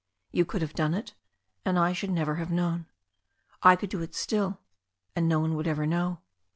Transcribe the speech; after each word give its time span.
"You 0.31 0.45
could 0.45 0.63
have 0.63 0.73
done 0.73 0.95
it, 0.95 1.13
and 1.63 1.77
I 1.77 1.93
should 1.93 2.09
never 2.09 2.37
have 2.37 2.49
known. 2.49 2.87
I 3.61 3.75
could 3.75 3.91
do 3.91 4.01
it 4.01 4.15
still, 4.15 4.59
and 5.15 5.29
no 5.29 5.39
one 5.39 5.53
would 5.53 5.67
ever 5.67 5.85
know. 5.85 6.21